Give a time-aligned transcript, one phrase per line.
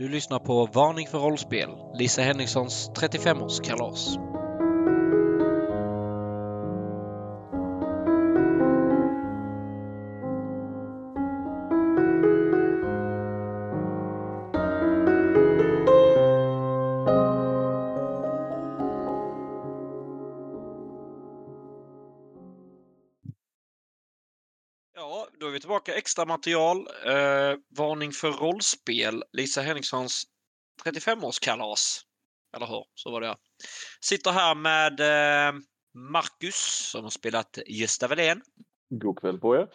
[0.00, 4.29] Du lyssnar på Varning för rollspel, Lisa Henrikssons 35-årskalas.
[26.10, 26.78] Extra material.
[27.06, 29.22] Eh, varning för rollspel.
[29.32, 30.24] Lisa Henrikssons
[30.84, 32.00] 35-årskalas.
[32.56, 32.84] Eller hur?
[32.94, 33.36] Så var det.
[34.00, 35.60] Sitter här med eh,
[35.94, 38.42] Marcus som har spelat Gösta Welén.
[38.88, 39.68] God kväll på er.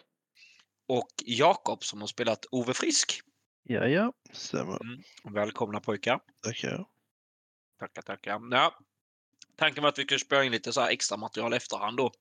[0.88, 3.20] Och Jakob som har spelat Ove Frisk.
[3.62, 4.82] Ja, ja, stämmer.
[4.82, 5.02] Mm.
[5.34, 6.20] Välkomna pojkar.
[6.42, 6.86] Tackar.
[7.78, 8.40] Tackar, tackar.
[8.50, 8.78] Ja,
[9.56, 12.12] tanken var att vi skulle spela in lite så här extra material efterhand då.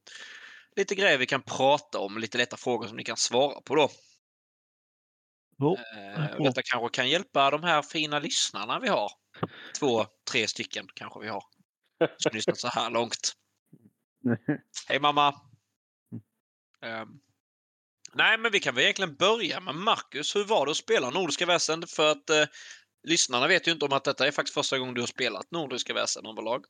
[0.76, 3.90] Lite grejer vi kan prata om, lite lätta frågor som ni kan svara på då.
[5.60, 9.12] Jo, Eh, detta kanske kan hjälpa de här fina lyssnarna vi har.
[9.80, 11.44] Två, tre stycken kanske vi har.
[12.18, 13.34] Som lyssnat så här långt.
[14.88, 15.42] Hej mamma!
[16.82, 17.08] Ehm,
[18.14, 20.36] nej, men vi kan väl egentligen börja med Marcus.
[20.36, 21.88] Hur var det att spela Nordiska väsen?
[21.88, 22.46] För att eh,
[23.08, 25.94] lyssnarna vet ju inte om att detta är faktiskt första gången du har spelat Nordiska
[25.94, 26.66] väsen överlag.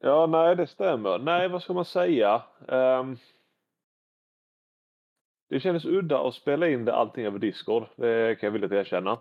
[0.00, 1.18] Ja, nej, det stämmer.
[1.18, 2.42] Nej, vad ska man säga?
[2.68, 3.16] Ehm,
[5.50, 7.86] det kändes udda att spela in det allting över Discord.
[7.96, 9.18] Det kan jag villigt erkänna.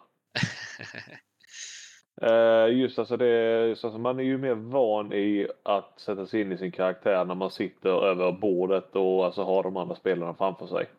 [2.21, 6.41] Uh, just alltså det, så alltså man är ju mer van i att sätta sig
[6.41, 10.33] in i sin karaktär när man sitter över bordet och alltså har de andra spelarna
[10.33, 10.89] framför sig.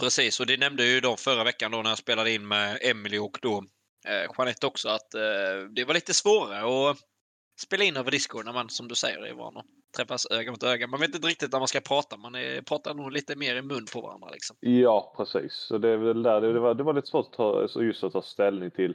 [0.00, 3.18] Precis, och det nämnde ju de förra veckan då när jag spelade in med Emily
[3.18, 3.64] och då
[4.08, 7.13] eh, Jeanette också att eh, det var lite svårare att
[7.56, 9.66] spela in över Discord när man som du säger är van att
[9.96, 10.86] träffas öga mot öga.
[10.86, 12.16] Man vet inte riktigt när man ska prata.
[12.16, 14.28] Man är, pratar nog lite mer i mun på varandra.
[14.32, 14.56] Liksom.
[14.60, 15.52] Ja, precis.
[15.52, 18.12] Så det, är väl där, det, var, det var lite svårt att ta, just att
[18.12, 18.94] ta ställning till.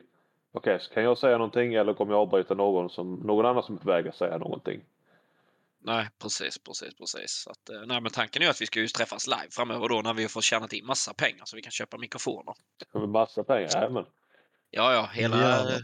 [0.52, 3.76] Okej, okay, kan jag säga någonting eller kommer jag avbryta någon, som, någon annan som
[3.76, 4.82] är på väg att säga någonting?
[5.82, 7.32] Nej, precis, precis, precis.
[7.32, 10.02] Så att, eh, nej, men tanken är att vi ska just träffas live framöver då
[10.02, 12.54] när vi får tjänat in massa pengar så vi kan köpa mikrofoner.
[13.08, 13.70] Massa pengar?
[13.74, 14.06] Jajamän.
[14.72, 15.80] Ja, ja, hela Ja.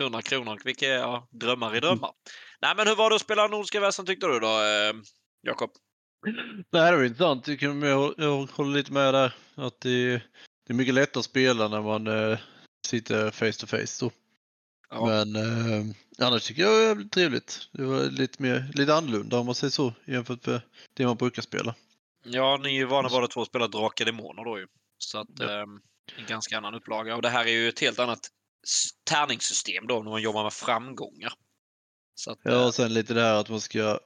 [0.00, 0.60] 100 kronor.
[0.64, 2.10] Vilka ja, drömmar i drömmar.
[2.60, 4.94] Nej, men hur var det att spela Nordiska väsen tyckte du då, eh,
[5.42, 5.70] Jakob?
[6.72, 7.48] Nej, det var intressant.
[7.48, 9.34] Jag, kan, jag, jag håller lite med där.
[9.54, 10.12] Att det,
[10.66, 12.38] det är mycket lättare att spela när man eh,
[12.86, 14.04] sitter face to face.
[14.06, 14.10] Då.
[14.90, 15.06] Ja.
[15.06, 17.68] Men eh, annars tycker jag det är jävligt trevligt.
[17.72, 20.60] Det var lite, mer, lite annorlunda om man säger så jämfört med
[20.94, 21.74] det man brukar spela.
[22.24, 24.66] Ja, ni är ju vana båda två att spela Drakar Demoner då ju.
[24.98, 25.44] Så att, Ja.
[25.44, 25.66] eh,
[26.18, 27.16] en ganska annan upplaga.
[27.16, 28.20] Och det här är ju ett helt annat
[29.04, 31.32] tärningssystem då när man jobbar med framgångar.
[32.14, 33.98] Så att, Ja, eh, och sen lite det här att man ska,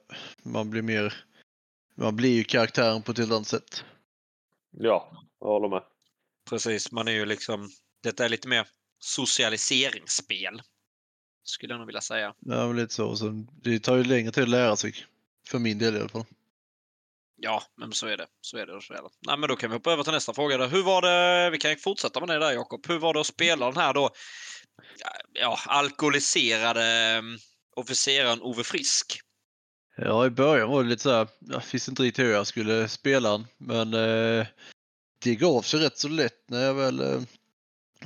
[0.43, 1.25] man blir mer,
[1.95, 3.85] man blir ju karaktären på ett helt annat sätt.
[4.71, 5.83] Ja, jag håller med.
[6.49, 6.93] precis.
[6.93, 7.71] Man är ju liksom,
[8.03, 8.69] detta är lite mer
[8.99, 10.63] socialiseringsspel.
[11.45, 12.35] Skulle jag nog vilja säga.
[12.39, 13.07] Ja, men lite så.
[13.07, 14.95] Och sen, det tar ju längre tid att lära sig.
[15.49, 16.25] För min del i alla fall.
[17.37, 18.27] Ja, men så är det.
[18.41, 18.83] Så är det.
[18.83, 19.09] Så är det.
[19.27, 20.57] Nej, men då kan vi hoppa över till nästa fråga.
[20.57, 20.67] Då.
[20.67, 22.87] Hur var det, vi kan fortsätta med det där Jakob.
[22.89, 24.11] Hur var det att spela den här då
[25.35, 27.39] ja, alkoholiserade ehm,
[27.77, 29.21] officeraren Ove Frisk?
[29.97, 32.89] Ja, i början var det lite så här, jag visste inte riktigt hur jag skulle
[32.89, 33.47] spela den.
[33.59, 34.47] Men eh,
[35.23, 37.23] det gav sig rätt så lätt när jag väl, eh,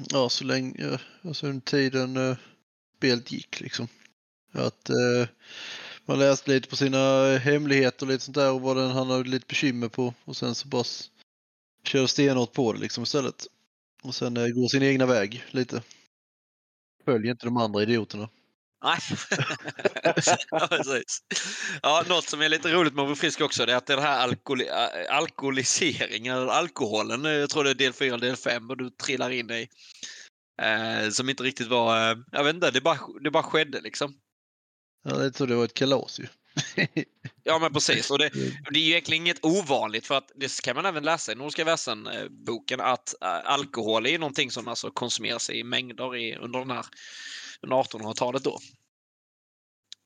[0.09, 2.37] ja så länge, alltså under tiden eh,
[2.97, 3.89] spelet gick liksom.
[4.53, 5.29] Att eh,
[6.05, 9.29] man läste lite på sina hemligheter och lite sånt där och vad den han hade
[9.29, 10.15] lite bekymmer på.
[10.25, 10.85] Och sen så bara
[11.85, 13.47] körde stenhårt på det liksom istället.
[14.03, 15.83] Och sen eh, går sin egna väg lite.
[17.07, 18.29] Följer inte de andra idioterna.
[18.85, 18.99] Nej.
[20.51, 21.23] ja, precis.
[21.83, 24.19] Ja, något som är lite roligt med Ove Frisk också det är att den här
[24.19, 24.63] alkohol
[25.11, 29.31] alkoholiseringen, eller alkoholen, eh, jag tror det är del 4 del 5 och du trillar
[29.31, 29.69] in i.
[30.63, 34.15] Eh, som inte riktigt var, eh, jag vet inte, det bara, det bara skedde liksom.
[35.05, 36.27] Ja, lite så det var ett kalas ju.
[37.45, 38.11] Ja men precis.
[38.11, 38.29] Och det,
[38.71, 41.65] det är ju egentligen inget ovanligt för att det kan man även läsa i Nordiska
[41.65, 46.87] väsen-boken att äh, alkohol är någonting som alltså konsumeras i mängder i, under den här
[47.63, 48.59] under 1800-talet då.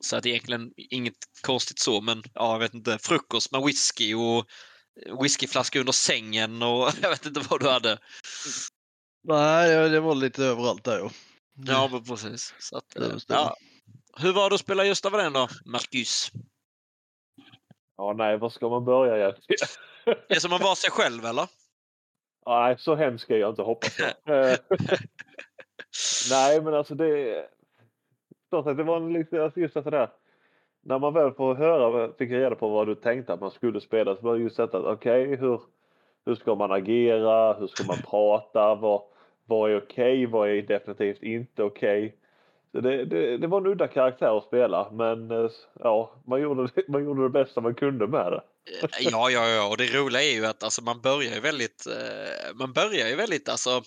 [0.04, 3.62] Så att det är egentligen inget konstigt så men ja, jag vet inte, frukost med
[3.62, 4.46] whisky och
[5.22, 7.98] whiskyflaska under sängen och jag vet inte vad du hade.
[9.28, 11.10] Nej, det var lite överallt där ja.
[11.66, 12.54] Ja men precis.
[12.58, 13.56] Så att, eh, ja.
[14.16, 16.30] Hur var det att spela Gösta Welén då, Marcus?
[17.96, 19.68] Ja, nej, var ska man börja egentligen?
[20.28, 21.48] Det är som att vara sig själv eller?
[22.46, 24.10] Nej, så hemskt är jag inte hoppas jag.
[24.50, 24.58] Eh,
[26.30, 27.38] Nej, men alltså det...
[28.50, 30.10] Att det var lite, alltså just det där.
[30.82, 34.16] När man väl får höra, fick reda på vad du tänkte att man skulle spela
[34.16, 35.60] så var det just detta att okej, hur,
[36.26, 37.52] hur ska man agera?
[37.52, 38.74] Hur ska man prata?
[38.74, 39.02] Vad,
[39.44, 42.16] vad är okej, vad är definitivt inte okej.
[42.19, 42.19] Så
[42.72, 46.88] det, det, det var en udda karaktär att spela, men eh, ja, man gjorde, det-
[46.88, 48.42] man gjorde det bästa man kunde med det.
[49.00, 49.68] Ja, ja, ja.
[49.68, 53.14] Och det roliga är ju att alltså, man börjar ju väldigt, eh, man börjar ju
[53.16, 53.82] väldigt alltså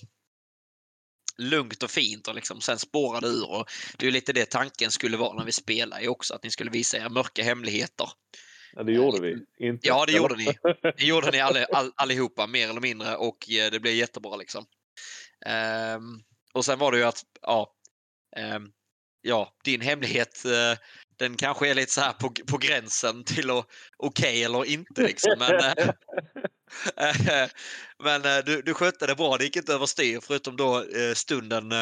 [1.37, 3.51] lugnt och fint och liksom sen spårar det ur.
[3.51, 3.65] Och
[3.97, 6.97] det är lite det tanken skulle vara när vi spelar också, att ni skulle visa
[6.97, 8.09] era mörka hemligheter.
[8.75, 9.45] Ja, det gjorde vi.
[9.67, 9.87] Inte.
[9.87, 10.45] Ja, det gjorde ni.
[10.97, 14.65] Det gjorde ni all, all, allihopa, mer eller mindre, och eh, det blev jättebra liksom.
[15.45, 16.19] Ehm,
[16.53, 17.73] och sen var det ju att, ja,
[19.21, 20.77] ja din hemlighet, eh,
[21.17, 23.51] den kanske är lite så här på, på gränsen till
[23.97, 25.35] okej eller inte liksom.
[25.39, 25.89] Men, eh,
[28.03, 31.73] Men eh, du, du skötte det bra, det gick inte överstyr förutom då stunden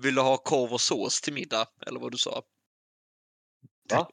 [0.00, 1.66] vill du ha korv och sås till middag?
[1.86, 2.42] Eller vad du sa.
[3.90, 4.08] Va?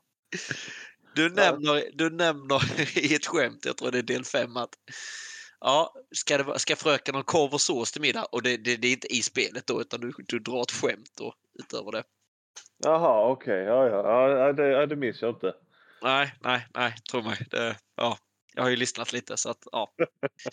[1.16, 4.74] Du nämner, du nämner i ett skämt, jag tror det är del fem att
[5.62, 8.26] ja, ska, det, ska fröken ha korv och sås till middag?
[8.26, 11.12] Och det, det, det är inte i spelet då utan du, du drar ett skämt
[11.18, 12.04] då utöver det.
[12.84, 13.64] Jaha, okej.
[13.64, 14.30] Ja, ja.
[14.30, 15.54] ja det, ja, det minns jag inte.
[16.02, 17.38] Nej, nej, nej, tro mig.
[17.50, 18.18] Det, ja,
[18.54, 19.94] jag har ju lyssnat lite så att ja.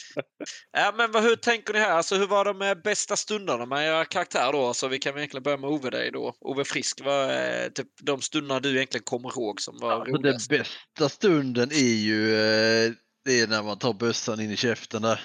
[0.72, 1.90] ja men vad, hur tänker ni här?
[1.90, 4.74] Alltså hur var de med bästa stunderna med era karaktär då?
[4.74, 6.34] Så vi kan väl egentligen börja med Ove dig då.
[6.40, 10.22] Ove Frisk, vad är typ de stunderna du egentligen kommer ihåg som var Alltså, den
[10.22, 10.48] roligast?
[10.48, 12.92] bästa stunden är ju eh,
[13.26, 15.20] det är när man tar bössan in i käften där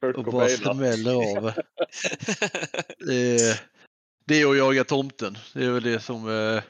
[0.00, 1.52] Kurt och bara smäller av.
[2.98, 3.60] Det är,
[4.24, 5.38] det är att jaga tomten.
[5.54, 6.62] Det är väl det som eh,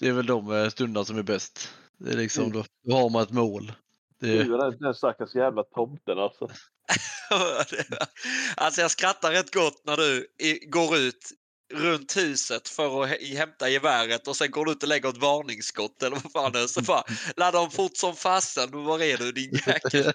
[0.00, 1.72] det är väl de eh, stunderna som är bäst.
[1.98, 3.72] Det är liksom då, då har man ett mål.
[4.20, 6.44] Det, Du är den, den stackars jävla tomten alltså.
[8.56, 10.28] alltså jag skrattar rätt gott när du
[10.68, 11.30] går ut
[11.74, 15.16] runt huset för att hä- hämta geväret och sen går du ut och lägger ett
[15.16, 16.66] varningsskott eller vad fan det är.
[16.66, 17.04] Så bara
[17.36, 18.84] laddar om fort som fasen.
[18.84, 20.12] Var är du din jäkel?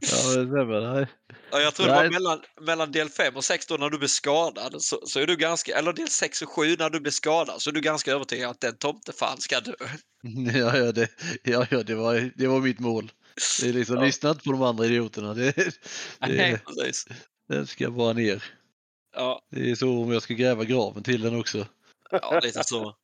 [0.00, 1.06] ja, det nej.
[1.52, 2.10] Ja, jag tror det var Nej.
[2.10, 4.82] mellan, mellan del 5 och 6 då när du blev skadad.
[4.82, 7.70] Så, så är du ganska, eller del 6 och 7 när du blev skadad så
[7.70, 9.72] är du ganska övertygad att den tomtefan ska dö.
[10.54, 11.08] Ja, ja, det,
[11.42, 13.12] ja, ja det, var, det var mitt mål.
[13.60, 14.02] Det är liksom, Ja.
[14.04, 15.34] lyssna inte på de andra idioterna.
[15.34, 15.56] Det,
[16.20, 17.06] Nej, det, precis.
[17.48, 18.44] den ska bara ner.
[19.14, 21.66] Ja, Det är så om jag ska gräva graven till den också.
[22.10, 22.96] ja, lite så.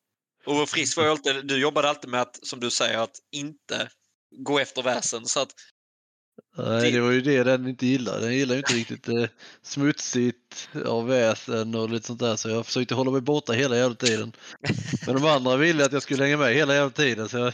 [0.47, 3.89] Och Frisk var ju alltid, du jobbade alltid med att, som du säger, att inte
[4.37, 5.27] gå efter väsen.
[5.27, 5.49] Så att,
[6.59, 8.21] Nej, Det- det var ju det den inte gillade.
[8.21, 9.25] Den gillar ju inte riktigt eh,
[9.63, 12.37] smutsigt av väsen och lite sånt där.
[12.37, 14.33] Så jag försökte hålla mig borta hela jävla tiden.
[15.07, 17.29] Men de andra ville att jag skulle hänga med hela jävla tiden.
[17.29, 17.53] Så jag,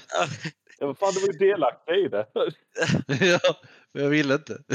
[0.78, 2.26] Ja, men fan, du var ju delaktig i det.
[3.26, 3.60] ja,
[3.92, 4.58] men jag ville inte.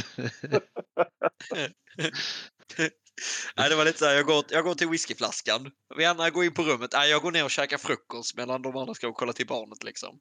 [3.57, 5.71] nej, det var lite så här, jag går, jag går till whiskyflaskan.
[5.97, 6.89] Vi andra går in på rummet.
[6.93, 10.19] Nej, jag går ner och käkar frukost medan de andra ska kolla till barnet liksom.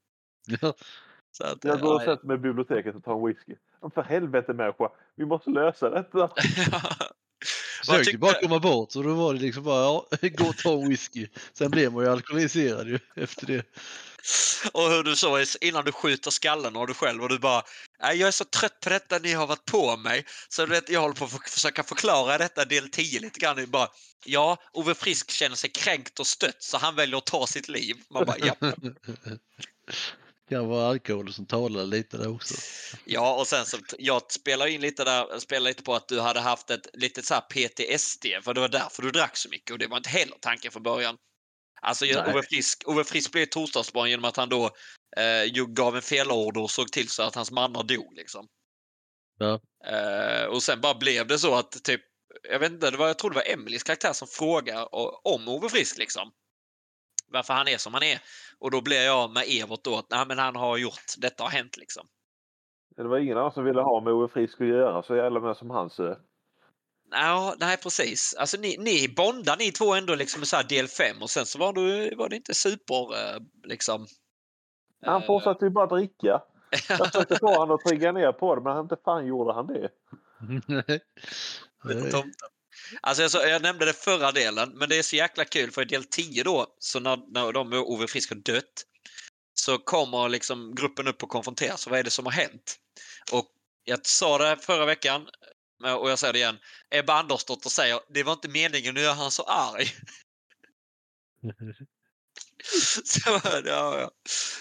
[1.31, 2.07] Så att, Jag går och nej.
[2.07, 3.55] sätter mig i biblioteket och tar en whisky.
[3.83, 6.31] Men för helvete människa, vi måste lösa detta.
[7.81, 10.73] försökte tyckte- bara komma bort så då var det liksom bara ja, gå och ta
[10.73, 11.27] en whisky.
[11.53, 13.67] Sen blev man ju alkoholiserad ju efter det.
[14.73, 17.63] Och hur du sa innan du skjuter skallen av dig själv och du bara
[18.03, 20.25] "Nej, jag är så trött på detta ni har varit på mig.
[20.49, 23.71] Så du vet, jag håller på att för- försöka förklara detta del 10 lite grann.
[23.71, 23.89] Bara,
[24.25, 27.97] ja, Ove Frisk känner sig kränkt och stött så han väljer att ta sitt liv.
[28.11, 28.55] Man bara, ja.
[30.51, 32.55] kan vara alkohol som talar lite där också.
[33.05, 36.41] ja, och sen så jag spelar in lite där, spelar lite på att du hade
[36.41, 39.79] haft ett litet så här PTSD för det var därför du drack så mycket och
[39.79, 41.17] det var inte heller tanken från början.
[41.83, 42.05] Alltså.
[42.31, 44.71] Ove Frisk, Ove Frisk blev torsdagsbarn genom att han då
[45.17, 48.15] eh, ju gav en felorder och såg till så att hans mannar dog.
[48.17, 48.47] Liksom.
[49.39, 49.61] Ja.
[49.87, 52.01] Eh, och sen bara blev det så att typ,
[52.51, 55.49] jag vet inte, det var, jag tror det var Emelies karaktär som frågade o- om
[55.49, 56.33] Ove Frisk liksom.
[57.29, 58.19] Varför han är som han är.
[58.59, 61.51] Och då blev jag med Evert då att nej men han har gjort, detta har
[61.51, 62.07] hänt liksom.
[62.97, 65.57] Det var ingen annan som ville ha med Ove Frisk att göra så jävla med
[65.57, 66.17] som han så.
[67.11, 68.35] Ja, nej precis.
[68.39, 71.59] Alltså ni, ni bondade ni två ändå liksom så här del 5 och sen så
[71.59, 74.07] var, du, var det inte super eh, liksom.
[75.03, 76.43] Han eh, fortsatte ju bara dricka.
[76.89, 79.91] Jag försökte få honom att trigga ner på det men inte fan gjorde han det.
[83.01, 85.85] Alltså jag, jag nämnde det förra delen, men det är så jäkla kul för i
[85.85, 88.85] del 10 då, så när, när de och Ove Frisk har dött,
[89.55, 91.87] så kommer liksom gruppen upp och konfronteras.
[91.87, 92.77] Vad är det som har hänt?
[93.33, 93.47] Och
[93.85, 95.29] jag sa det förra veckan,
[95.85, 96.59] och jag säger det igen.
[96.91, 99.87] Ebba Andersdotter säger det var inte meningen att göra han så arg.
[103.05, 103.31] Så,
[103.65, 104.11] ja, ja.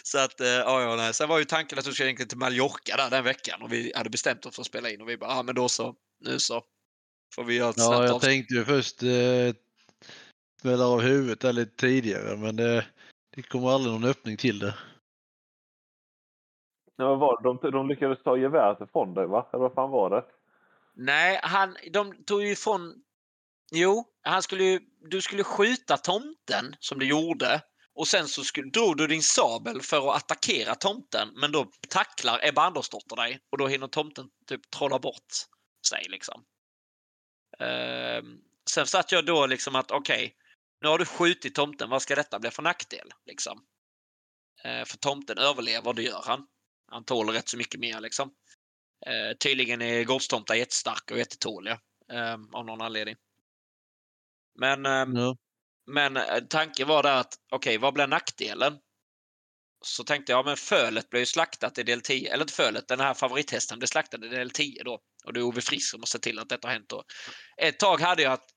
[0.04, 1.14] så att, eh, ja, ja, nej.
[1.14, 3.92] Sen var ju tanken att du skulle egentligen till Mallorca där den veckan och vi
[3.96, 6.40] hade bestämt oss för att spela in och vi bara, ja men då så, nu
[6.40, 6.64] så.
[7.36, 8.22] Får vi göra ett Ja, jag avsnitt.
[8.22, 9.56] tänkte ju först eh,
[10.62, 12.86] smälla av huvudet där lite tidigare men det,
[13.36, 14.76] det kommer aldrig någon öppning till det.
[16.96, 17.68] Ja, vad var det?
[17.68, 19.50] De, de lyckades ta geväret ifrån dig va?
[19.54, 20.26] Eller vad fan var det?
[20.96, 22.96] Nej, han, de tog ju ifrån...
[23.72, 27.62] Jo, han skulle ju, du skulle skjuta tomten som du gjorde
[27.96, 32.40] och sen så skulle, drog du din sabel för att attackera tomten men då tacklar
[32.44, 35.34] Ebba Andersdotter dig och då hinner tomten typ trolla bort
[35.90, 36.44] sig liksom.
[37.60, 38.24] Eh,
[38.70, 40.32] sen satt jag då liksom att okej, okay,
[40.82, 43.10] nu har du skjutit tomten, vad ska detta bli för nackdel?
[43.26, 43.66] Liksom.
[44.64, 46.48] Eh, för tomten överlever, det gör han.
[46.88, 48.32] Han tål rätt så mycket mer liksom.
[49.10, 51.80] Uh, tydligen är gårdstomtar jättestarka och jättetåliga
[52.14, 53.16] ehm, av någon anledning.
[54.60, 54.86] Men
[55.16, 55.36] ja.
[55.86, 58.78] Men eh, tanken var där att okej, okay, vad blir nackdelen?
[59.86, 62.34] Så tänkte jag, men fölet blev ju slaktat i del 10.
[62.34, 65.00] Eller inte fölet, den här favorithästen blev slaktad i del 10 då.
[65.26, 67.04] Och det är Ove Frisk som måste se till att detta har hänt då.
[67.58, 68.50] Ett tag hade jag att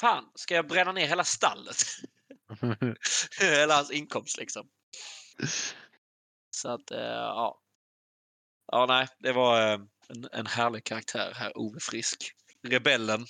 [0.00, 1.76] fan, ska jag bränna ner hela stallet?
[3.40, 4.68] hela hans inkomst liksom.
[6.50, 7.60] Så att, eh, ja.
[8.72, 12.32] Ja, nej, det var eh, en, en härlig karaktär här, Ove Frisk.
[12.68, 13.20] Rebellen.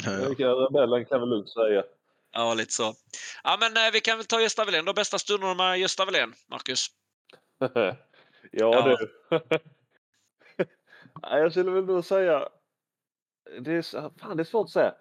[0.46, 1.84] Rebellen kan vi lugnt säga.
[2.32, 2.94] Ja, lite så.
[3.44, 4.92] Ja, men eh, vi kan väl ta Gösta Welén då.
[4.92, 6.86] Bästa stunderna med Gösta Welén, Marcus?
[7.74, 7.96] ja,
[8.50, 8.96] ja,
[9.30, 9.38] du.
[11.22, 12.48] jag skulle väl nog säga...
[13.60, 14.94] Det är, fan, det är svårt att säga.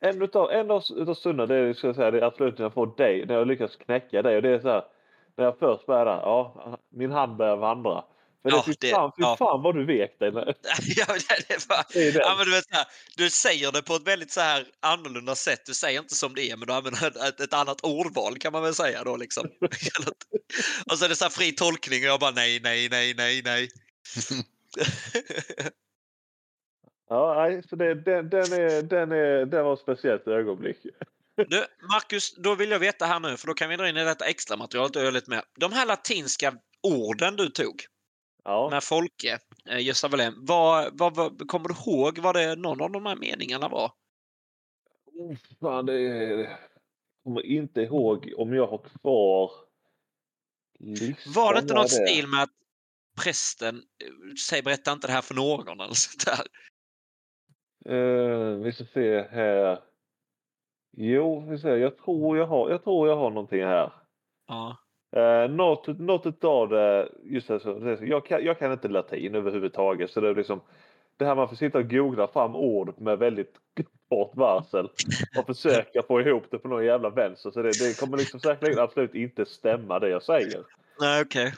[0.00, 2.64] En utav, en av, utav stunderna, det är, ska jag säga, det är absolut när
[2.64, 4.36] jag får dig, när jag lyckas knäcka dig.
[4.36, 4.84] Och det är så här,
[5.36, 8.04] när jag först börjar, ja, min hand börjar vandra.
[8.44, 9.36] Men ja, det, fy fan, fy ja.
[9.36, 10.32] fan vad du vek dig.
[10.34, 10.44] ja,
[11.06, 14.30] det, det var, det ja, men du, vet, här, du säger det på ett väldigt
[14.30, 15.66] så här annorlunda sätt.
[15.66, 18.62] Du säger inte som det är, men du använder ett, ett annat ordval kan man
[18.62, 19.16] väl säga då.
[19.16, 19.44] Liksom.
[20.90, 23.42] och så är det så här fri tolkning och jag bara nej, nej, nej, nej,
[23.44, 23.68] nej.
[27.08, 30.76] ja, nej, så det, den, den, är, den, är, den var ett speciellt ögonblick.
[31.36, 34.04] Du, Marcus, då vill jag veta här nu, för då kan vi dra in i
[34.04, 35.42] detta extra materialet och lite med.
[35.60, 37.84] De här latinska orden du tog,
[38.44, 38.70] ja.
[38.70, 39.38] med Folke,
[39.70, 40.34] eh, Gösta Wallén.
[40.36, 43.92] Vad, vad, vad, kommer du ihåg vad det någon av de här meningarna var?
[45.06, 46.58] Oh, fan, det är...
[47.24, 49.50] kommer inte ihåg om jag har kvar
[50.78, 51.32] listan.
[51.32, 52.08] Var det inte något det?
[52.08, 52.50] stil med att
[53.22, 56.46] prästen eh, säg berätta inte det här för någon eller sånt där?
[57.88, 59.82] Uh, vi ska se här.
[60.96, 61.76] Jo, vi ser.
[61.76, 63.92] Jag tror jag har, jag tror jag har någonting här.
[64.48, 64.76] Ja.
[65.16, 70.20] Uh, något, något av det, just det, jag kan, jag kan inte latin överhuvudtaget så
[70.20, 70.60] det är liksom
[71.16, 73.54] det här man får sitta och googla fram ord med väldigt
[74.08, 74.88] kort varsel
[75.38, 77.50] och försöka få ihop det på någon jävla vänster.
[77.50, 80.62] Så det, det kommer liksom säkerligen absolut inte stämma det jag säger.
[81.00, 81.52] Nej, okej.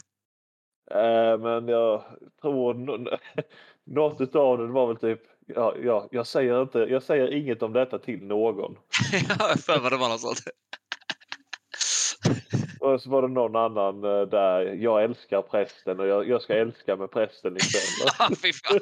[0.90, 1.00] Okay.
[1.00, 2.02] Uh, eh, men jag
[2.40, 2.74] tror
[3.84, 7.72] något av det var väl typ ja, ja, jag, säger inte, jag säger inget om
[7.72, 8.78] detta till någon.
[9.28, 10.38] ja, för vad det var något sånt.
[12.84, 16.54] Och så var det någon annan uh, där, jag älskar prästen och jag, jag ska
[16.54, 18.08] älska med prästen ikväll.
[18.18, 18.80] ja, fy fan.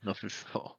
[0.00, 0.70] ja, fy fan.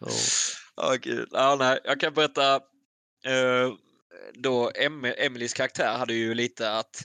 [0.00, 0.92] Ja, oh.
[0.92, 1.28] oh, gud.
[1.32, 2.56] Ja, nej, jag kan berätta.
[2.56, 3.74] Uh,
[4.34, 7.02] då em Emelies karaktär hade ju lite att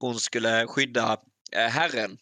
[0.00, 1.12] hon skulle skydda
[1.56, 2.18] uh, Herren.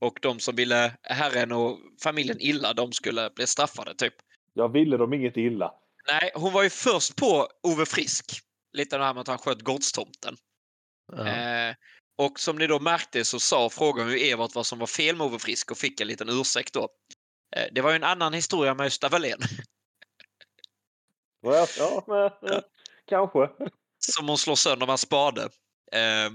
[0.00, 4.14] Och de som ville Herren och familjen illa, de skulle bli straffade typ.
[4.54, 5.74] Jag ville dem inget illa.
[6.08, 9.62] Nej, hon var ju först på Ove Frisk lite det här med att han sköt
[9.62, 10.36] gårdstomten.
[11.12, 11.28] Ja.
[11.28, 11.74] Eh,
[12.16, 15.26] och som ni då märkte så sa frågan ju Evert vad som var fel med
[15.26, 16.88] Ove Frisk och fick en liten ursäkt då.
[17.56, 19.40] Eh, det var ju en annan historia med Östa Wallén.
[21.40, 22.62] Ja, ja, men, ja.
[23.06, 23.50] kanske.
[23.98, 25.42] Som hon slår sönder med en spade.
[25.92, 26.30] Eh,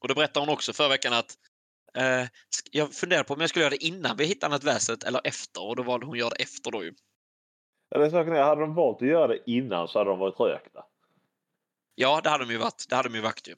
[0.00, 1.38] och då berättade hon också förra veckan att
[1.96, 2.28] eh,
[2.70, 5.62] jag funderade på om jag skulle göra det innan vi hittade annat väset eller efter
[5.62, 6.94] och då valde hon att göra det efter då ju.
[7.94, 10.84] Eller saken är, hade de valt att göra det innan så hade de varit rökta.
[11.94, 12.86] Ja, det hade de ju varit.
[12.88, 13.54] Det hade de ju varit ju.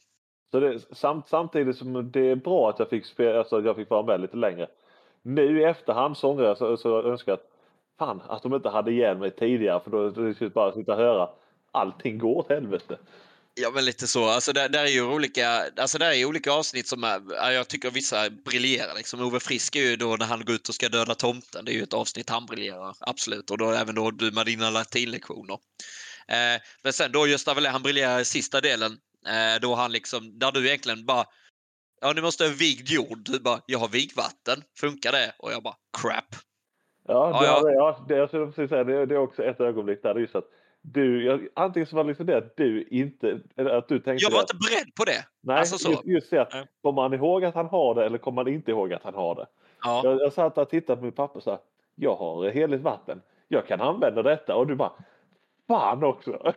[0.50, 3.91] Så det, samt, samtidigt som det är bra att jag fick, spela, alltså, jag fick
[3.91, 4.69] vara med lite längre.
[5.23, 7.50] Nu i efterhand så ångrar jag så, så jag önskar att
[7.99, 10.99] fan att de inte hade ihjäl mig tidigare för då skulle jag bara sitta och
[10.99, 11.29] höra
[11.71, 12.99] allting går åt helvete.
[13.54, 14.25] Ja, men lite så.
[14.25, 17.90] Alltså, där, där är ju olika, alltså, där är olika avsnitt som är, jag tycker
[17.90, 18.94] vissa briljerar.
[18.96, 19.20] Liksom.
[19.20, 21.64] Ove Frisk är ju då när han går ut och ska döda tomten.
[21.64, 23.50] Det är ju ett avsnitt han briljerar, absolut.
[23.50, 25.58] Och då även då du med dina latinlektioner.
[26.28, 28.92] Eh, men sen då Gösta Wallén, han briljerar i sista delen.
[29.26, 31.25] Eh, då han liksom, där du egentligen bara
[32.00, 33.18] Ja, nu måste ha vigd jord.
[33.18, 34.62] Du bara, jag har vigvatten.
[34.80, 35.34] Funkar det?
[35.38, 36.30] Och jag bara, crap.
[37.08, 37.73] Ja, det, ja, ja.
[37.75, 40.23] ja det, jag skulle precis säga, det, det är också ett ögonblick där det är
[40.23, 40.50] just att
[40.87, 44.31] du, jag, antingen så var det liksom det att du inte, att du tänkte Jag
[44.31, 45.26] var inte beredd på det.
[45.41, 45.91] Nej, alltså så.
[45.91, 46.67] just, just det att nej.
[46.83, 49.35] kommer man ihåg att han har det eller kommer man inte ihåg att han har
[49.35, 49.47] det?
[49.83, 50.00] Ja.
[50.05, 51.62] Jag, jag satt och tittade på min pappa och sa,
[51.95, 54.93] jag har heligt vatten, jag kan använda detta och du bara,
[55.69, 56.31] fan också.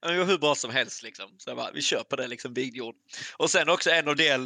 [0.00, 1.26] Ja, det var hur bra som helst liksom.
[1.38, 2.94] Så jag bara, vi på det liksom, Jord.
[3.36, 4.40] Och sen också en av del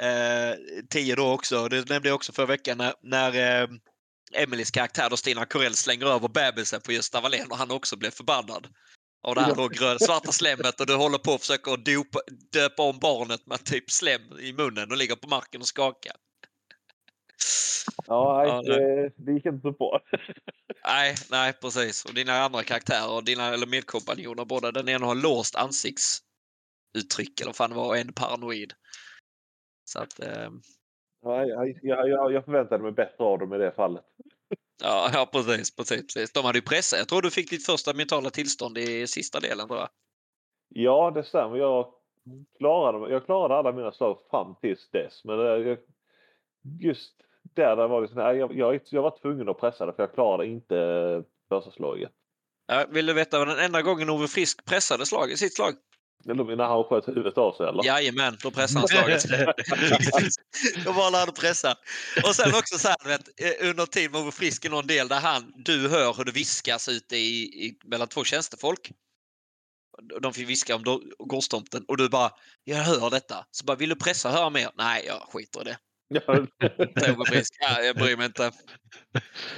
[0.00, 1.68] eh, 10 då också.
[1.68, 3.68] Det nämnde jag också förra veckan när, när eh,
[4.34, 8.10] Emelies karaktär då Stina Corell slänger över bebisen på Gösta Wallén och han också blev
[8.10, 8.68] förbannad.
[9.22, 12.18] Och det här då grön, svarta slemmet och du håller på att försöka dopa,
[12.52, 16.12] döpa om barnet med typ slem i munnen och ligger på marken och skakar.
[18.06, 20.00] Ja, nej, det, det gick inte så bra.
[20.86, 22.04] nej, nej, precis.
[22.04, 27.52] Och dina andra karaktärer och dina eller medkompanjoner, båda den ena har låst ansiktsuttryck eller
[27.52, 28.72] fan var och en paranoid.
[29.84, 30.20] Så att...
[30.20, 30.50] Eh...
[31.22, 34.04] Ja, jag, jag, jag förväntade mig bättre av dem i det fallet.
[34.82, 36.32] Ja, ja precis, precis, precis.
[36.32, 36.98] De hade ju pressat.
[36.98, 39.66] Jag tror du fick ditt första mentala tillstånd i sista delen.
[39.66, 39.88] Tror jag.
[40.68, 41.56] Ja, det stämmer.
[41.56, 41.92] Jag
[42.58, 45.24] klarade, jag klarade alla mina slag fram tills dess.
[45.24, 45.78] Men jag,
[46.80, 49.92] just där, där var det så här, jag, jag, jag var tvungen att pressa det
[49.92, 52.10] för jag klarade inte första slaget.
[52.66, 55.74] Ja, vill du veta vad den enda gången Ove Frisk pressade slag, sitt slag?
[56.28, 57.84] Eller när han sköt huvudet av sig eller?
[57.84, 59.22] Jajamän, då pressade han slaget.
[60.84, 61.74] då var han pressa.
[62.24, 65.08] Och sen också så här, vet, eh, under tid med Ove Frisk i någon del
[65.08, 68.92] där han, du hör hur det viskas ute i, i, mellan två tjänstefolk.
[70.22, 72.30] De fick viska om gårdstomten och du bara,
[72.64, 73.46] jag hör detta.
[73.50, 74.70] Så bara, vill du pressa höra mer?
[74.74, 75.78] Nej, jag skiter i det.
[77.12, 78.52] Ove Frisk, ja, jag bryr mig inte.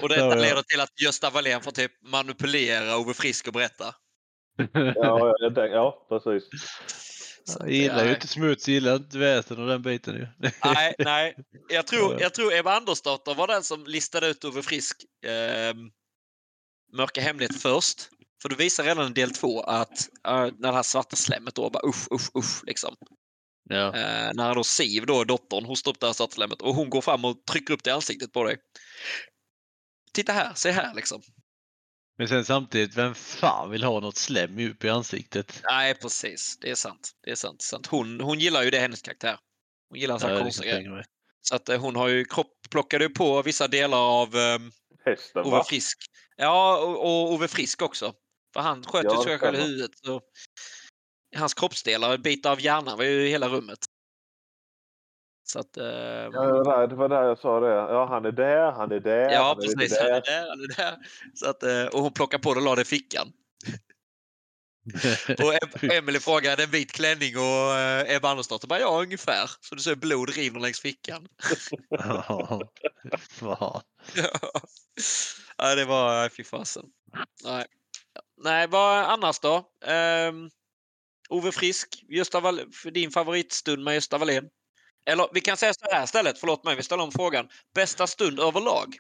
[0.03, 3.95] Och detta leder till att Gösta Wallén får typ manipulera Ove Frisk och berätta
[4.73, 6.45] ja, ja, ja, precis.
[7.59, 10.27] jag gillar ju inte smuts, gillar inte väsen och den biten ju.
[10.65, 11.37] nej, nej.
[11.69, 15.75] Jag tror, jag tror Ebba Andersdotter var den som listade ut Ove Frisk eh,
[16.93, 18.09] Mörka hemlighet först.
[18.43, 21.71] För du visar redan i del två att uh, när det här svarta slemmet då
[21.71, 22.97] bara usch, usch, usch liksom.
[23.71, 23.87] Ja.
[23.87, 27.01] Uh, när då Siv, då dottern, hostar upp det här svarta slemmet och hon går
[27.01, 28.57] fram och trycker upp det i ansiktet på dig.
[30.13, 31.23] Titta här, se här liksom.
[32.23, 35.63] Men sen samtidigt, vem fan vill ha något slem upp i ansiktet?
[35.65, 36.59] Nej, precis.
[36.61, 37.11] Det är sant.
[37.25, 37.63] Det är sant.
[37.63, 37.87] sant.
[37.87, 39.39] Hon, hon gillar ju det, hennes karaktär.
[39.89, 41.05] Hon gillar så ja, konstiga grejer.
[41.41, 44.73] Så att eh, hon har ju kropp, plockade på vissa delar av um,
[45.05, 45.65] Hästen, Ove va?
[45.65, 45.99] Frisk.
[46.37, 48.15] Ja, och, och Ove Frisk också.
[48.55, 49.91] För han sköt ja, ju sig själv i huvudet.
[49.99, 50.21] Så
[51.37, 53.79] hans kroppsdelar, bitar av hjärnan var ju i hela rummet.
[55.53, 57.69] Så att, eh, ja, det var där jag sa det.
[57.69, 59.31] Ja, han är där, han är där.
[59.31, 59.99] Ja, han precis.
[59.99, 60.13] Är där.
[60.13, 60.99] Han är där, han är där.
[61.35, 63.33] Så att, eh, och hon plockade på det och la det i fickan.
[65.83, 69.51] och Emelie frågade en vit klänning och eh, Ebba Andersdotter bara ja, ungefär.
[69.61, 71.29] Så du ser blod rinner längs fickan.
[72.01, 72.69] Fan.
[75.59, 76.85] ja, det var, fy fasen.
[77.45, 77.67] Nej.
[78.45, 79.57] Nej, vad annars då?
[79.87, 80.51] Um,
[81.29, 82.61] Ove Frisk, Gösta Wall
[82.93, 84.49] din favoritstund med Gösta Wallén?
[85.05, 87.49] Eller vi kan säga så här istället, förlåt mig, vi ställer om frågan.
[87.75, 88.97] Bästa stund överlag?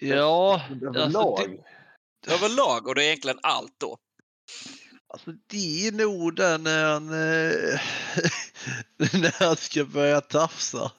[0.00, 1.40] Ja, överlag?
[1.40, 1.46] Alltså,
[2.26, 2.34] det...
[2.34, 3.98] Överlag och det är egentligen allt då?
[5.08, 7.80] Alltså det är nog där när han, eh,
[9.20, 10.92] när han ska börja tafsa.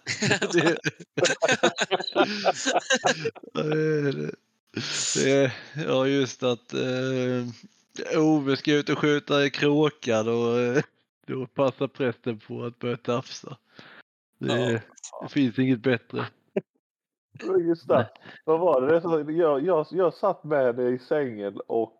[0.52, 0.78] det,
[5.16, 5.52] det,
[5.88, 10.84] ja just att eh, Ove ska ut och skjuta i kråkan och eh,
[11.28, 13.58] då passar prästen på att börja tafsa.
[14.38, 14.80] Det, ja,
[15.22, 16.26] det finns inget bättre.
[17.68, 18.10] Just det.
[18.46, 19.34] Vad var det?
[19.34, 22.00] Jag, jag, jag satt med dig i sängen och...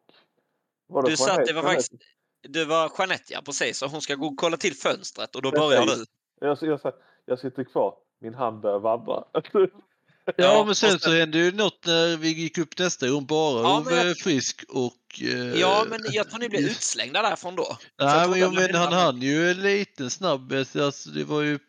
[0.88, 1.94] Var det du satt, det var faktiskt...
[2.42, 3.82] Du var Jeanette, ja precis.
[3.82, 6.06] Och hon ska gå och kolla till fönstret och då börjar du.
[6.40, 6.94] Jag, jag,
[7.26, 7.96] jag sitter kvar.
[8.20, 9.24] Min hand börjar vandra.
[10.38, 13.80] Ja, men sen så hände ju något när vi gick upp nästa gång bara ja,
[13.80, 14.18] Ove jag...
[14.18, 15.22] Frisk och...
[15.22, 15.60] Eh...
[15.60, 17.78] Ja, men jag tror ni blev utslängda därifrån då.
[18.00, 21.60] Nej, men, jag men han hann ju en liten snabb, alltså det var ju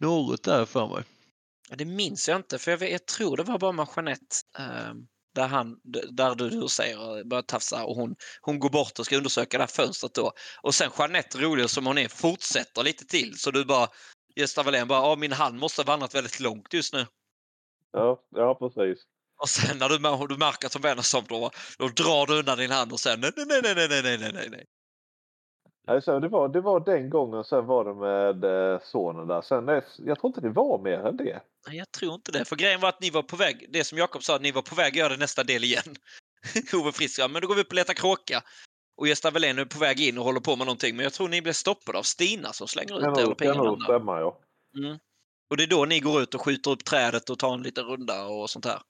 [0.00, 1.04] något där för mig.
[1.68, 4.36] Det minns jag inte, för jag, jag tror det var bara med Jeanette.
[4.58, 4.94] Eh,
[5.34, 5.76] där, han,
[6.10, 9.62] där du, du säger börjar tafsa och hon, hon går bort och ska undersöka det
[9.62, 10.32] här fönstret då.
[10.62, 13.88] Och sen Jeanette, rolig som hon är, fortsätter lite till så du bara
[14.36, 17.06] Gösta Wallén bara, ja min hand måste ha vandrat väldigt långt just nu.
[17.92, 19.04] Ja, ja precis.
[19.42, 22.38] Och sen när du, du märker att de vänder sig om, då, då drar du
[22.38, 24.66] undan din hand och sen nej, nej, nej, nej, nej, nej, nej, nej.
[25.88, 29.42] Alltså, det, var, det var den gången, sen var det med eh, sonen där.
[29.42, 31.40] Sen, jag tror inte det var mer än det.
[31.68, 32.44] Nej, jag tror inte det.
[32.44, 34.62] För grejen var att ni var på väg, det som Jakob sa, att ni var
[34.62, 35.96] på väg att göra nästa del igen.
[36.74, 38.42] Ove Frisk, ja men då går vi upp och letar kråka.
[38.96, 40.96] Och Gösta Welén är på väg in och håller på med någonting.
[40.96, 43.34] Men jag tror ni blir stoppade av Stina som slänger ut det.
[43.38, 44.40] Det kan nog stämma, ja.
[44.78, 44.98] Mm.
[45.50, 47.84] Och det är då ni går ut och skjuter upp trädet och tar en liten
[47.84, 48.80] runda och sånt här.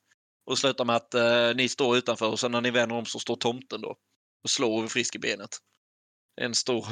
[0.47, 3.19] Och slutar med att eh, ni står utanför och sen när ni vänder om så
[3.19, 3.97] står tomten då
[4.45, 5.59] och slår över frisk i benet.
[6.41, 6.87] En stor,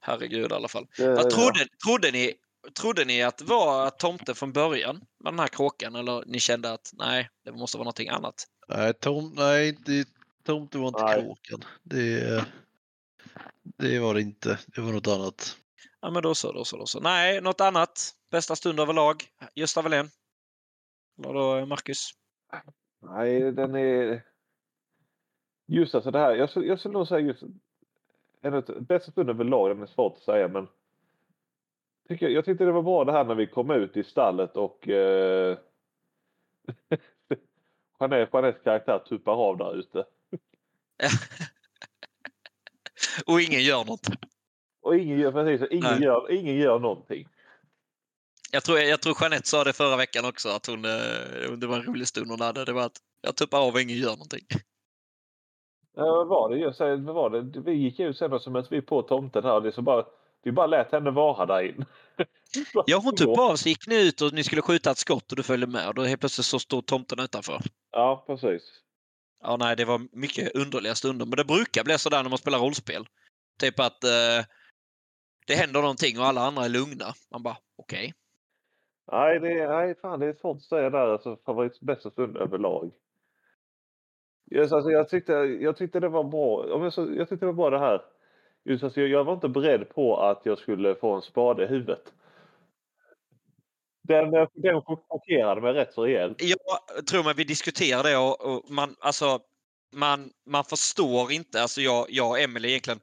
[0.00, 0.86] herregud i alla fall.
[0.96, 1.66] Det, Vad trodde, ja.
[1.86, 2.34] trodde, ni,
[2.80, 6.72] trodde ni att det var tomten från början med den här kråkan eller ni kände
[6.72, 8.34] att nej, det måste vara någonting annat?
[8.68, 10.04] Nej, tom, nej inte
[10.42, 11.22] Tomten var inte Nej.
[11.22, 11.68] kråkan.
[11.82, 12.44] Det,
[13.62, 14.58] det var det inte.
[14.66, 15.56] Det var något annat.
[16.00, 17.00] Ja, men då så, då så, då så.
[17.00, 18.14] Nej, något annat?
[18.30, 19.16] Bästa stund överlag?
[19.54, 20.08] Gösta Wallén?
[21.18, 22.10] Eller då Marcus?
[23.00, 24.22] Nej, den är...
[25.66, 27.42] Just alltså det här, jag, jag skulle nog säga just...
[28.78, 30.68] Bästa stund överlag, den är svårt att säga men...
[32.08, 34.88] Tycker, jag tyckte det var bra det här när vi kom ut i stallet och...
[34.88, 35.58] Eh...
[38.00, 40.04] Jeanettes karaktär tuppar av där ute.
[43.26, 44.08] och ingen gör något.
[44.82, 47.28] Och ingen gör, precis, ingen, gör, ingen gör någonting.
[48.52, 51.76] Jag tror, jag tror Jeanette sa det förra veckan också, att hon, eh, det var
[51.76, 52.64] en rolig stund hon hade.
[52.64, 54.46] Det var att jag tuppar av och ingen gör någonting.
[55.96, 56.58] Ja, vad var det?
[56.58, 57.60] Jag säger, vad var det?
[57.60, 59.60] Vi gick ut sen och så mötte vi på tomten här.
[59.60, 60.04] Det så bara,
[60.42, 61.86] vi bara lät henne vara där inne.
[62.86, 65.36] ja, hon tuppade av så gick ni ut och ni skulle skjuta ett skott och
[65.36, 65.88] du följde med.
[65.88, 67.60] Och då helt plötsligt så stod tomten utanför.
[67.90, 68.62] Ja, precis.
[69.42, 71.26] Ja, nej, det var mycket underliga stunder.
[71.26, 73.04] Men det brukar bli sådär när man spelar rollspel.
[73.58, 74.46] Typ att eh,
[75.46, 77.14] det händer någonting och alla andra är lugna.
[77.30, 77.98] Man bara, okej.
[77.98, 78.12] Okay.
[79.12, 81.12] Nej, det är, nej, fan, det är svårt att säga där.
[81.12, 82.90] Alltså, favorit bästa stund överlag.
[84.50, 86.68] Yes, alltså, jag, tyckte, jag tyckte det var bra.
[86.68, 88.02] Jag, jag tyckte det var bra det här.
[88.64, 91.66] Just, alltså, jag, jag var inte beredd på att jag skulle få en spade i
[91.66, 92.12] huvudet.
[94.02, 96.42] Den, den chockerade mig rätt så rejält.
[96.42, 99.40] Jag tror att vi diskuterade det och, och, man, alltså,
[99.92, 103.00] man, man förstår inte, alltså jag, jag och Emelie egentligen,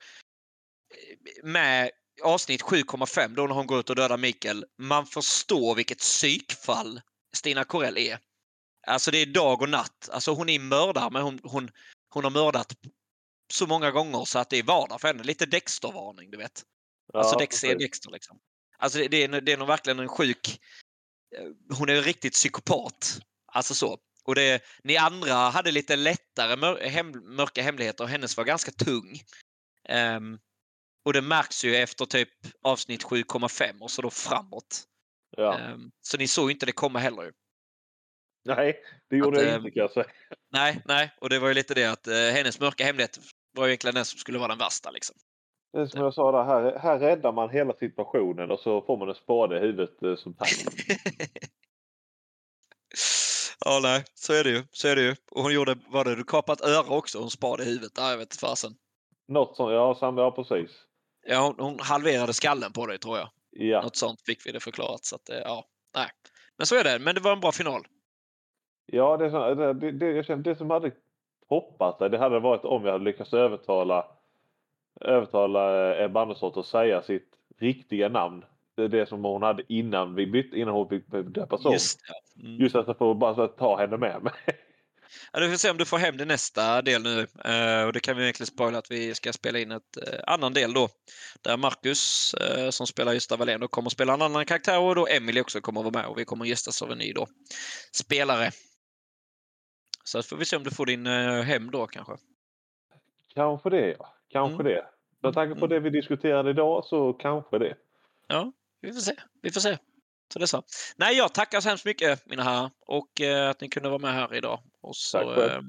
[1.43, 1.91] med
[2.23, 4.65] avsnitt 7,5 då när hon går ut och dödar Mikael.
[4.77, 7.01] Man förstår vilket psykfall
[7.33, 8.17] Stina Corell är.
[8.87, 10.09] Alltså det är dag och natt.
[10.11, 11.69] Alltså hon är mördare men hon, hon,
[12.09, 12.73] hon har mördat
[13.53, 15.23] så många gånger så att det är vardag för henne.
[15.23, 16.63] Lite Dexter-varning, du vet.
[17.13, 18.39] Ja, alltså Dexter är Dexter liksom.
[18.77, 20.59] Alltså det, det, är, det är nog verkligen en sjuk...
[21.37, 23.19] Eh, hon är en riktigt psykopat.
[23.45, 23.97] Alltså så.
[24.23, 28.71] Och det, ni andra hade lite lättare mör, hem, mörka hemligheter och hennes var ganska
[28.71, 29.21] tung.
[29.89, 30.39] Um,
[31.05, 32.29] och det märks ju efter typ
[32.61, 34.83] avsnitt 7,5 och så då framåt.
[35.37, 35.59] Ja.
[35.73, 37.31] Um, så ni såg inte det komma heller.
[38.45, 40.05] Nej, det gjorde att, jag inte kan jag säga.
[40.51, 43.19] Nej, nej, och det var ju lite det att uh, hennes mörka hemlighet
[43.51, 44.91] var ju egentligen den som skulle vara den värsta.
[44.91, 45.15] Liksom.
[45.71, 48.97] Det är som jag sa där, här, här räddar man hela situationen och så får
[48.97, 50.49] man en spade i huvudet uh, som tack.
[53.65, 54.63] ja, nej, så är det ju.
[54.71, 55.15] Så är det ju.
[55.31, 57.19] Och hon gjorde, var det du kapat öra också?
[57.19, 57.91] Hon spade i huvudet?
[57.97, 58.71] Ja, jag vet fasen.
[59.27, 60.71] Något sånt, ja, samma, ja precis.
[61.27, 63.29] Ja, hon, hon halverade skallen på dig tror jag.
[63.51, 63.81] Ja.
[63.81, 65.05] Något sånt fick vi det förklarat.
[65.05, 66.07] Så att, ja, nej.
[66.57, 66.99] Men så är det.
[66.99, 67.81] Men det var en bra final.
[68.85, 70.91] Ja, det, det, det, det, jag kände, det som hade
[71.49, 74.05] hoppat det hade varit om jag hade lyckats övertala
[75.01, 78.45] övertala eh, Ebba Andersson att säga sitt riktiga namn.
[78.75, 81.73] Det är det som hon hade innan vi bytte, innan hon fick döpas om.
[81.73, 81.99] Just,
[82.43, 82.57] mm.
[82.57, 84.33] Just att jag får bara ta henne med mig.
[85.31, 87.19] Ja, du får se om du får hem det nästa del nu.
[87.19, 90.53] Uh, och det kan vi egentligen spoila att vi ska spela in ett uh, annan
[90.53, 90.89] del då.
[91.41, 95.07] Där Marcus uh, som spelar Gösta Wallén kommer att spela en annan karaktär och då
[95.07, 97.27] Emily också kommer att vara med och vi kommer att gästas av en ny då,
[97.91, 98.51] spelare.
[100.03, 101.05] Så får vi se om du får din
[101.45, 102.13] hem då kanske.
[103.33, 104.18] Kanske det ja.
[104.29, 104.65] Kanske mm.
[104.65, 104.85] det.
[105.23, 105.69] Med tanke på mm.
[105.69, 107.75] det vi diskuterade idag så kanske det.
[108.27, 109.13] Ja, vi får se.
[109.41, 109.77] Vi får se.
[110.33, 110.63] Så det är så.
[110.95, 114.13] Nej, jag tackar så hemskt mycket mina herrar och eh, att ni kunde vara med
[114.13, 114.59] här idag.
[114.81, 115.61] Och så, eh,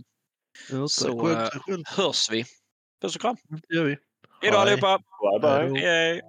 [0.70, 1.48] ja, så eh,
[1.96, 2.44] hörs vi.
[3.02, 3.36] Puss och kram.
[3.68, 3.98] Det gör vi.
[4.42, 4.98] Hej då allihopa.
[4.98, 5.80] Bye bye.
[5.80, 6.22] Hej.